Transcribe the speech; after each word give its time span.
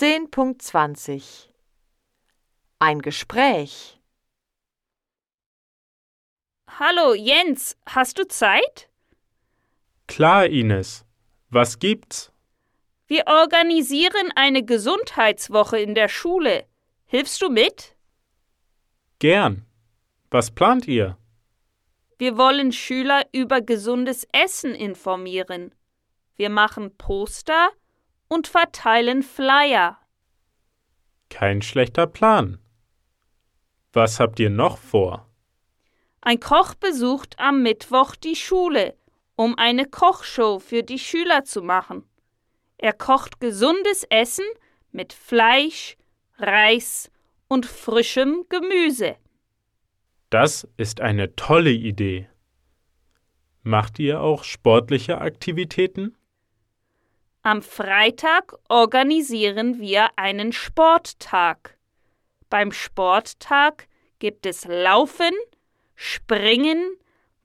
10.20 0.00 1.48
Ein 2.78 3.02
Gespräch 3.02 3.98
Hallo 6.70 7.14
Jens, 7.14 7.76
hast 7.84 8.16
du 8.20 8.28
Zeit? 8.28 8.88
Klar, 10.06 10.46
Ines. 10.46 11.04
Was 11.50 11.80
gibt's? 11.80 12.30
Wir 13.08 13.26
organisieren 13.26 14.30
eine 14.36 14.64
Gesundheitswoche 14.64 15.80
in 15.80 15.96
der 15.96 16.08
Schule. 16.08 16.64
Hilfst 17.06 17.42
du 17.42 17.48
mit? 17.48 17.96
Gern. 19.18 19.66
Was 20.30 20.52
plant 20.52 20.86
ihr? 20.86 21.18
Wir 22.18 22.38
wollen 22.38 22.70
Schüler 22.70 23.26
über 23.32 23.60
gesundes 23.62 24.28
Essen 24.30 24.76
informieren. 24.76 25.74
Wir 26.36 26.50
machen 26.50 26.96
Poster 26.96 27.72
und 28.28 28.46
verteilen 28.46 29.22
Flyer. 29.22 29.98
Kein 31.30 31.62
schlechter 31.62 32.06
Plan. 32.06 32.58
Was 33.92 34.20
habt 34.20 34.38
ihr 34.38 34.50
noch 34.50 34.78
vor? 34.78 35.28
Ein 36.20 36.40
Koch 36.40 36.74
besucht 36.74 37.38
am 37.38 37.62
Mittwoch 37.62 38.14
die 38.14 38.36
Schule, 38.36 38.94
um 39.34 39.56
eine 39.56 39.86
Kochshow 39.86 40.58
für 40.58 40.82
die 40.82 40.98
Schüler 40.98 41.44
zu 41.44 41.62
machen. 41.62 42.04
Er 42.76 42.92
kocht 42.92 43.40
gesundes 43.40 44.04
Essen 44.04 44.44
mit 44.92 45.12
Fleisch, 45.12 45.96
Reis 46.38 47.10
und 47.48 47.66
frischem 47.66 48.44
Gemüse. 48.48 49.16
Das 50.30 50.68
ist 50.76 51.00
eine 51.00 51.34
tolle 51.34 51.70
Idee. 51.70 52.28
Macht 53.62 53.98
ihr 53.98 54.20
auch 54.20 54.44
sportliche 54.44 55.18
Aktivitäten? 55.18 56.17
Am 57.48 57.62
Freitag 57.62 58.58
organisieren 58.68 59.80
wir 59.80 60.10
einen 60.16 60.52
Sporttag. 60.52 61.78
Beim 62.50 62.72
Sporttag 62.72 63.88
gibt 64.18 64.44
es 64.44 64.66
Laufen, 64.66 65.32
Springen, 65.94 66.94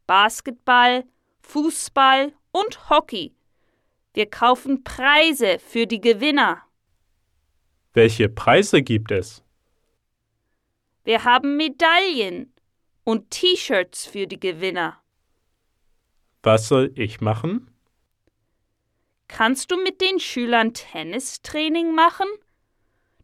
Basketball, 0.06 1.06
Fußball 1.44 2.34
und 2.52 2.90
Hockey. 2.90 3.34
Wir 4.14 4.30
kaufen 4.30 4.84
Preise 4.84 5.58
für 5.60 5.88
die 5.88 6.02
Gewinner. 6.02 6.64
Welche 7.94 8.28
Preise 8.28 8.82
gibt 8.82 9.10
es? 9.10 9.42
Wir 11.06 11.24
haben 11.24 11.56
Medaillen 11.56 12.54
und 13.06 13.32
T-Shirts 13.32 14.06
für 14.06 14.28
die 14.28 14.42
Gewinner. 14.42 15.02
Was 16.42 16.68
soll 16.68 16.92
ich 16.96 17.22
machen? 17.22 17.73
Kannst 19.36 19.72
du 19.72 19.78
mit 19.78 20.00
den 20.00 20.20
Schülern 20.20 20.76
Tennistraining 20.76 21.96
machen? 21.96 22.28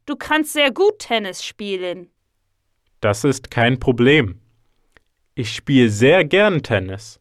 Du 0.08 0.16
kannst 0.16 0.54
sehr 0.54 0.72
gut 0.72 0.98
Tennis 0.98 1.46
spielen. 1.46 2.10
Das 3.00 3.24
ist 3.24 3.52
kein 3.52 3.80
Problem. 3.80 4.42
Ich 5.36 5.54
spiele 5.54 5.90
sehr 5.90 6.26
gern 6.26 6.64
Tennis. 6.64 7.20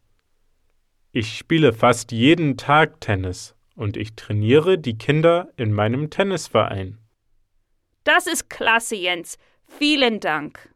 Ich 1.11 1.37
spiele 1.37 1.71
fast 1.71 2.11
jeden 2.11 2.57
Tag 2.57 2.99
Tennis 2.99 3.53
und 3.75 3.95
ich 3.95 4.15
trainiere 4.15 4.79
die 4.79 4.97
Kinder 4.97 5.49
in 5.55 5.71
meinem 5.71 6.09
Tennisverein. 6.09 6.97
Das 8.05 8.25
ist 8.25 8.49
klasse, 8.49 8.95
Jens. 8.95 9.37
Vielen 9.67 10.19
Dank. 10.19 10.67